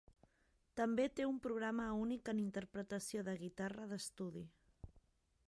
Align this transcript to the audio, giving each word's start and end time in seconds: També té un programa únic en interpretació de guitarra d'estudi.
També 0.79 1.03
té 1.19 1.27
un 1.31 1.37
programa 1.43 1.85
únic 2.07 2.33
en 2.33 2.41
interpretació 2.45 3.27
de 3.29 3.37
guitarra 3.45 3.87
d'estudi. 3.95 4.45